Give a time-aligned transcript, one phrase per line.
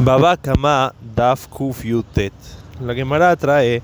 [0.00, 2.32] Baba Kama Daf Kuf Yutet.
[2.80, 3.82] La Gemara trae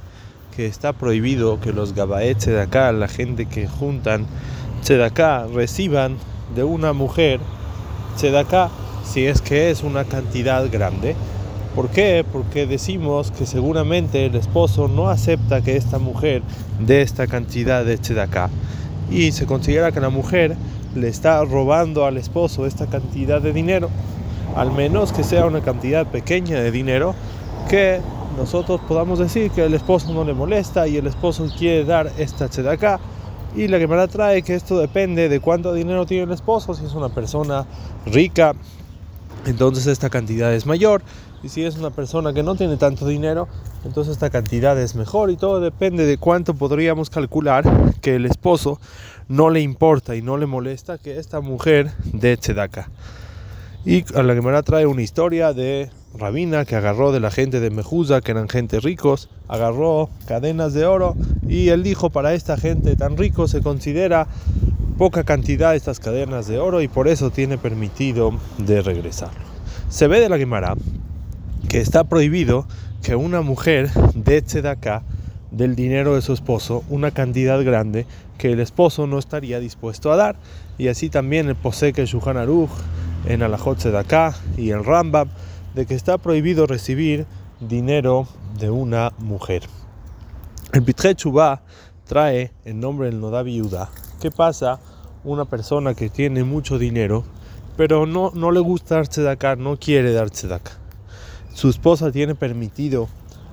[0.54, 4.24] que está prohibido que los Gabaet Tzedaká, la gente que juntan
[4.80, 6.16] Tzedaká, reciban
[6.54, 7.40] de una mujer
[8.14, 8.70] Tzedaká
[9.04, 11.16] si es que es una cantidad grande.
[11.74, 12.24] ¿Por qué?
[12.32, 16.42] Porque decimos que seguramente el esposo no acepta que esta mujer
[16.78, 18.50] dé esta cantidad de Tzedaká
[19.10, 20.56] y se considera que la mujer
[20.94, 23.90] le está robando al esposo esta cantidad de dinero
[24.56, 27.14] al menos que sea una cantidad pequeña de dinero
[27.68, 28.00] que
[28.36, 32.48] nosotros podamos decir que el esposo no le molesta y el esposo quiere dar esta
[32.70, 33.00] acá.
[33.56, 36.94] Y la la trae que esto depende de cuánto dinero tiene el esposo, si es
[36.94, 37.66] una persona
[38.04, 38.52] rica,
[39.46, 41.02] entonces esta cantidad es mayor.
[41.42, 43.48] Y si es una persona que no tiene tanto dinero,
[43.84, 45.30] entonces esta cantidad es mejor.
[45.30, 47.64] Y todo depende de cuánto podríamos calcular
[48.00, 48.80] que el esposo
[49.28, 52.88] no le importa y no le molesta que esta mujer dé tzedaka.
[53.86, 58.22] Y la Gemara trae una historia de Rabina que agarró de la gente de Mejusa,
[58.22, 61.14] que eran gente ricos, agarró cadenas de oro
[61.46, 64.26] y él dijo, para esta gente tan rico se considera
[64.96, 69.32] poca cantidad estas cadenas de oro y por eso tiene permitido de regresar.
[69.90, 70.76] Se ve de la Gemara
[71.68, 72.66] que está prohibido
[73.02, 75.02] que una mujer de acá
[75.50, 78.06] del dinero de su esposo una cantidad grande
[78.38, 80.36] que el esposo no estaría dispuesto a dar.
[80.78, 82.70] Y así también el posee Shuhan Aruch
[83.26, 85.28] en Alajot Sedaká y en Rambam
[85.74, 87.26] de que está prohibido recibir
[87.60, 88.26] dinero
[88.58, 89.62] de una mujer.
[90.72, 91.62] El Pitre Chubá
[92.06, 93.90] trae el nombre del Nodab Yuda.
[94.20, 94.80] ¿Qué pasa?
[95.24, 97.24] Una persona que tiene mucho dinero,
[97.76, 100.72] pero no, no le gusta dar tzedakah, no quiere dar tzedakah.
[101.54, 103.08] Su esposa tiene permitido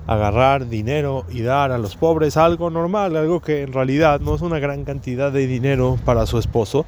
[0.06, 4.42] agarrar dinero y dar a los pobres algo normal, algo que en realidad no es
[4.42, 6.84] una gran cantidad de dinero para su esposo,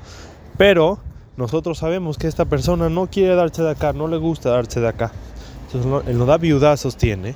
[0.58, 0.98] pero
[1.36, 4.88] nosotros sabemos que esta persona no quiere darse de acá, no le gusta darse de
[4.88, 5.12] acá.
[5.66, 7.34] Entonces el Nodab Viuda sostiene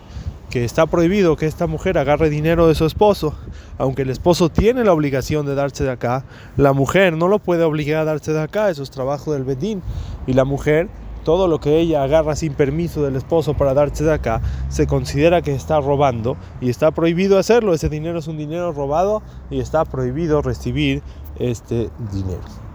[0.51, 3.35] que está prohibido que esta mujer agarre dinero de su esposo.
[3.77, 6.25] Aunque el esposo tiene la obligación de darse de acá,
[6.57, 9.83] la mujer no lo puede obligar a darse de acá, eso es trabajo del Bedín.
[10.27, 10.89] Y la mujer,
[11.25, 15.43] todo lo que ella agarra sin permiso del esposo para darse de acá, se considera
[15.43, 17.75] que está robando y está prohibido hacerlo.
[17.75, 21.03] Ese dinero es un dinero robado y está prohibido recibir
[21.39, 22.68] este dinero.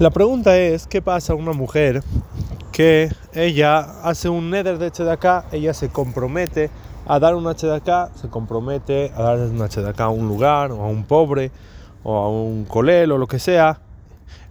[0.00, 2.04] La pregunta es, ¿qué pasa a una mujer
[2.70, 6.70] que ella hace un neder de acá, ella se compromete
[7.04, 10.86] a dar una acá, se compromete a dar una acá a un lugar o a
[10.86, 11.50] un pobre
[12.04, 13.80] o a un colel o lo que sea,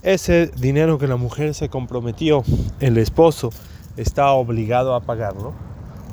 [0.02, 2.44] ese dinero que la mujer se comprometió,
[2.81, 3.52] el esposo
[3.96, 5.53] está obligado a pagarlo.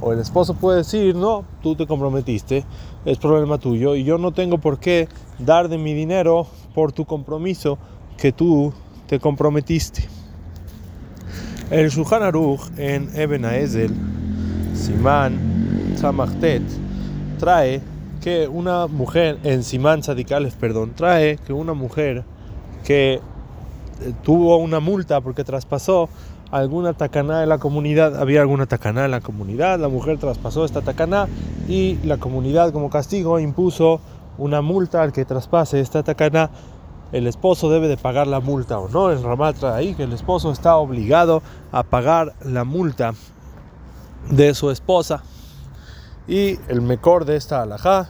[0.01, 2.65] O el esposo puede decir, no, tú te comprometiste,
[3.05, 5.09] es problema tuyo y yo no tengo por qué
[5.41, 7.79] dar de mi dinero por tu compromiso
[8.17, 8.73] que tú
[9.07, 10.09] te comprometiste.
[11.71, 13.93] El Shulchan Aruch en Eben Haezel,
[14.75, 16.63] Simán Samachtet,
[17.39, 17.81] trae
[18.21, 22.25] que una mujer, en Simán Sadikales, perdón, trae que una mujer
[22.85, 23.21] que eh,
[24.23, 26.09] tuvo una multa porque traspasó
[26.51, 30.83] alguna tacaná de la comunidad, había alguna tacaná en la comunidad, la mujer traspasó esta
[30.83, 31.27] tacaná
[31.69, 34.01] y la comunidad como castigo impuso
[34.39, 36.51] una multa al que traspase esta tacaná
[37.15, 39.13] el esposo debe de pagar la multa o no.
[39.13, 43.15] En Ramatra ahí que el esposo está obligado a pagar la multa
[44.31, 45.23] de su esposa.
[46.27, 48.09] Y el mejor de esta alajá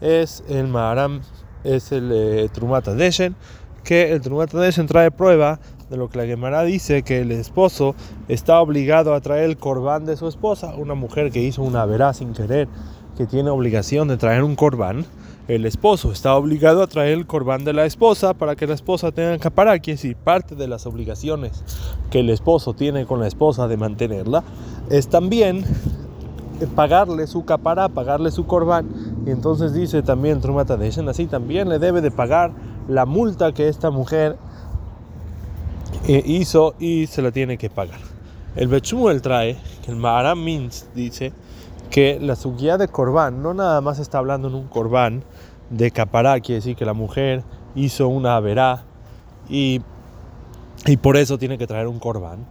[0.00, 1.20] es el Maharam,
[1.62, 3.36] es el eh, Trumata Deshen,
[3.84, 5.60] que el Trumata Deshen trae prueba
[5.90, 7.94] de lo que la Gemara dice que el esposo
[8.28, 12.14] está obligado a traer el corbán de su esposa, una mujer que hizo una verá
[12.14, 12.66] sin querer,
[13.18, 15.04] que tiene obligación de traer un corbán
[15.48, 19.12] el esposo está obligado a traer el corbán de la esposa para que la esposa
[19.12, 21.64] tenga capará, quiere decir, parte de las obligaciones
[22.10, 24.44] que el esposo tiene con la esposa de mantenerla,
[24.90, 25.64] es también
[26.74, 28.88] pagarle su capará, pagarle su corbán.
[29.26, 32.52] Y entonces dice también Trumata Deshen, así también le debe de pagar
[32.86, 34.36] la multa que esta mujer
[36.06, 38.00] eh, hizo y se la tiene que pagar.
[38.54, 41.32] El Bechumuel trae, que el Maharam Mins dice,
[41.90, 45.22] que la suguía de corbán no nada más está hablando en un corbán
[45.70, 47.42] de capará, quiere decir que la mujer
[47.74, 48.84] hizo una verá
[49.48, 49.80] y,
[50.86, 52.46] y por eso tiene que traer un corbán,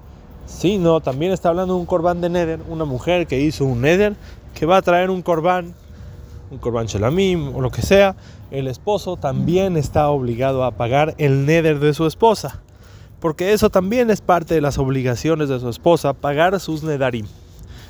[0.45, 4.15] sino también está hablando de un corbán de neder, una mujer que hizo un neder
[4.53, 5.73] que va a traer un corbán,
[6.51, 8.15] un corbán shelamim o lo que sea,
[8.51, 12.61] el esposo también está obligado a pagar el neder de su esposa,
[13.19, 17.25] porque eso también es parte de las obligaciones de su esposa, pagar sus nedarim.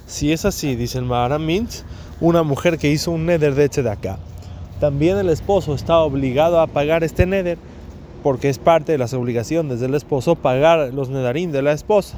[0.08, 1.46] Si es así, dice el Maharam
[2.22, 4.18] una mujer que hizo un neder de acá,
[4.80, 7.58] también el esposo está obligado a pagar este neder,
[8.24, 12.18] porque es parte de las obligaciones del esposo pagar los nedarim de la esposa.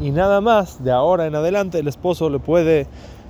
[0.00, 2.86] y nada más, de ahora en adelante el esposo le puede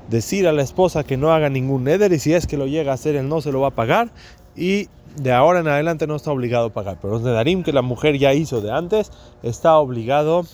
[0.09, 2.93] decir a la esposa que no haga ningún neder y si es que lo llega
[2.93, 4.11] a hacer él no se lo va a pagar
[4.57, 6.99] y de ahora en adelante no está obligado a pagar.
[7.01, 9.11] Pero los nedarim que la mujer ya hizo de antes
[9.43, 10.45] está obligado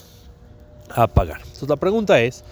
[0.95, 1.39] a pagar.
[1.39, 2.45] Entonces la pregunta es,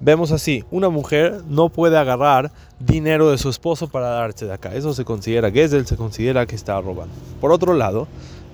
[0.00, 4.74] vemos así, una mujer no puede agarrar dinero de su esposo para darse de acá.
[4.74, 7.14] Eso se considera él, se considera que está robando.
[7.40, 8.06] Por otro lado,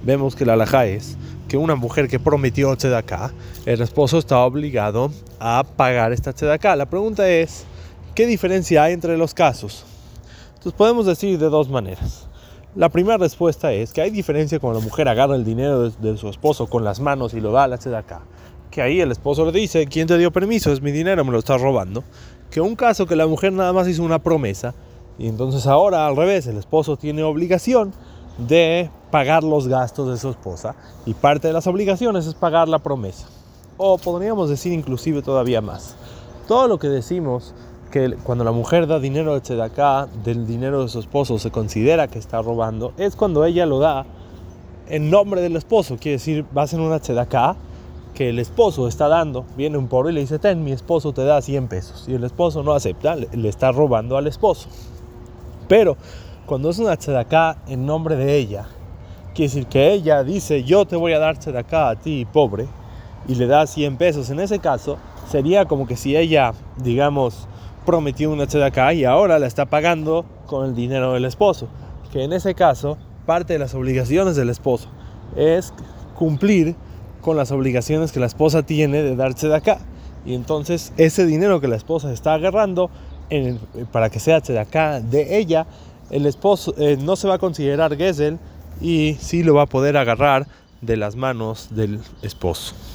[0.02, 1.16] vemos que la alhaja es
[1.48, 3.32] que una mujer que prometió acá,
[3.66, 6.76] el esposo está obligado a pagar esta acá.
[6.76, 7.64] La pregunta es,
[8.14, 9.84] ¿qué diferencia hay entre los casos?
[10.54, 12.26] Entonces podemos decir de dos maneras.
[12.74, 16.28] La primera respuesta es que hay diferencia cuando la mujer agarra el dinero de, su
[16.28, 18.22] esposo con las manos y lo da a la acá
[18.74, 20.72] que ahí el esposo le dice, ¿quién te dio permiso?
[20.72, 22.02] Es mi dinero, me lo estás robando.
[22.50, 24.74] Que un caso que la mujer nada más hizo una promesa
[25.16, 27.92] y entonces ahora al revés, el esposo tiene obligación
[28.36, 30.74] de pagar los gastos de su esposa
[31.06, 33.28] y parte de las obligaciones es pagar la promesa.
[33.76, 35.94] O podríamos decir inclusive todavía más.
[36.48, 37.54] Todo lo que decimos
[37.92, 42.08] que cuando la mujer da dinero de acá del dinero de su esposo se considera
[42.08, 44.04] que está robando, es cuando ella lo da
[44.88, 45.96] en nombre del esposo.
[45.96, 47.56] Quiere decir, va a ser una acá
[48.14, 51.24] que el esposo está dando, viene un pobre y le dice, ten, mi esposo te
[51.24, 52.04] da 100 pesos.
[52.08, 54.68] Y el esposo no acepta, le, está robando al esposo.
[55.68, 55.96] Pero
[56.46, 58.66] cuando es una acá en nombre de ella,
[59.34, 62.68] quiere decir que ella dice, yo te voy a dar acá a ti, pobre,
[63.26, 64.30] y le da 100 pesos.
[64.30, 64.96] En ese caso,
[65.28, 67.48] sería como que si ella, digamos,
[67.84, 71.68] prometió una acá y ahora la está pagando con el dinero del esposo.
[72.12, 72.96] Que en ese caso,
[73.26, 74.88] parte de las obligaciones del esposo
[75.36, 75.72] es
[76.14, 76.76] cumplir
[77.24, 79.78] con las obligaciones que la esposa tiene de darse de acá.
[80.26, 82.90] Y entonces ese dinero que la esposa está agarrando
[83.90, 85.66] para que sea de acá de ella,
[86.10, 88.38] el esposo eh, no se va a considerar Gesel
[88.80, 90.46] y sí lo va a poder agarrar
[90.82, 92.74] de las manos del esposo.